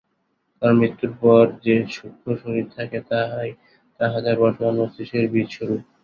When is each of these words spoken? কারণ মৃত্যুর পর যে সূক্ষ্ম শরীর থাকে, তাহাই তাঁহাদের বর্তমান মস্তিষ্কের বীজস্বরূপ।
কারণ 0.61 0.75
মৃত্যুর 0.79 1.13
পর 1.21 1.43
যে 1.65 1.75
সূক্ষ্ম 1.95 2.27
শরীর 2.41 2.65
থাকে, 2.75 2.97
তাহাই 3.09 3.49
তাঁহাদের 3.99 4.35
বর্তমান 4.43 4.73
মস্তিষ্কের 4.79 5.25
বীজস্বরূপ। 5.33 5.81